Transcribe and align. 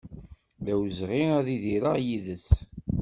D 0.63 0.67
awezɣi 0.73 1.23
ad 1.37 1.47
idireɣ 1.55 1.95
yid-s 2.05 2.49